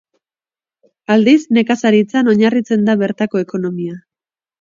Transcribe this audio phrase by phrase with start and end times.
[1.15, 3.93] Aldiz, nekazaritzan oinarritzen da bertako ekonomia.